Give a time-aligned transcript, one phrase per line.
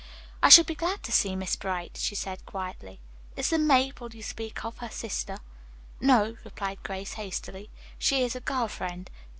[0.41, 2.99] "I shall be glad to see Miss Bright," she said quietly.
[3.35, 5.37] "Is the 'Mabel' you speak of her sister?"
[5.99, 9.11] "No," replied Grace hastily, "she is a girl friend.